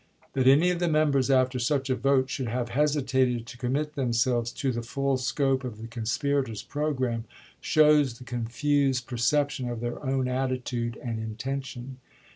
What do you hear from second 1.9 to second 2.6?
a vote should